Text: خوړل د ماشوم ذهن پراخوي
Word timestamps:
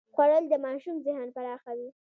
خوړل 0.13 0.43
د 0.49 0.53
ماشوم 0.65 0.95
ذهن 1.05 1.27
پراخوي 1.35 1.89